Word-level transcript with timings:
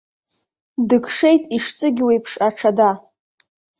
Дықшеит 0.87 1.43
ишҵыгьуеиԥш 1.57 2.33
аҽада. 2.47 2.91